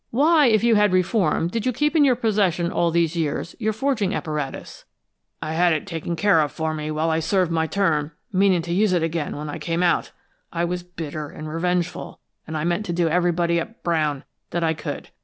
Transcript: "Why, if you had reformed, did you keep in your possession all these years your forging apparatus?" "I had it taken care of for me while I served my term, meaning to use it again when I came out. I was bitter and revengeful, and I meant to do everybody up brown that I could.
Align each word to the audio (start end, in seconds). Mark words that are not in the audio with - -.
"Why, 0.09 0.47
if 0.47 0.63
you 0.63 0.73
had 0.73 0.93
reformed, 0.93 1.51
did 1.51 1.63
you 1.67 1.71
keep 1.71 1.95
in 1.95 2.03
your 2.03 2.15
possession 2.15 2.71
all 2.71 2.89
these 2.89 3.15
years 3.15 3.55
your 3.59 3.71
forging 3.71 4.15
apparatus?" 4.15 4.83
"I 5.43 5.53
had 5.53 5.73
it 5.73 5.85
taken 5.85 6.15
care 6.15 6.39
of 6.41 6.51
for 6.51 6.73
me 6.73 6.89
while 6.89 7.11
I 7.11 7.19
served 7.19 7.51
my 7.51 7.67
term, 7.67 8.11
meaning 8.33 8.63
to 8.63 8.73
use 8.73 8.93
it 8.93 9.03
again 9.03 9.37
when 9.37 9.47
I 9.47 9.59
came 9.59 9.83
out. 9.83 10.09
I 10.51 10.65
was 10.65 10.81
bitter 10.81 11.29
and 11.29 11.47
revengeful, 11.47 12.19
and 12.47 12.57
I 12.57 12.63
meant 12.63 12.87
to 12.87 12.93
do 12.93 13.09
everybody 13.09 13.61
up 13.61 13.83
brown 13.83 14.23
that 14.49 14.63
I 14.63 14.73
could. 14.73 15.09